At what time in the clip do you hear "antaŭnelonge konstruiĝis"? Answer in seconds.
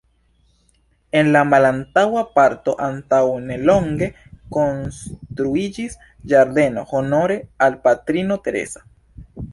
2.85-5.97